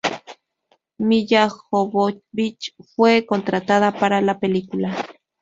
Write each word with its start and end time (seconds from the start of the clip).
Milla 0.97 1.47
Jovovich 1.47 2.73
fue 2.95 3.23
contratada 3.27 3.91
para 3.91 4.19
la 4.19 4.39
película. 4.39 4.97